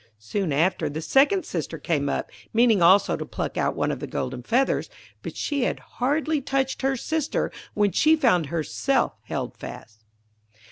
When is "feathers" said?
4.41-4.89